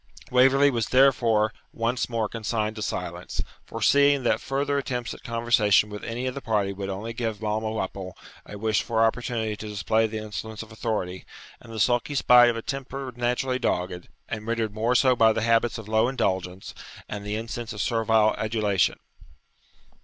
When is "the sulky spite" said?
11.71-12.49